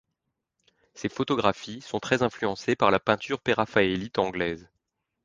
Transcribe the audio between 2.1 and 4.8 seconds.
influencées par la peinture préraphaélite anglaise.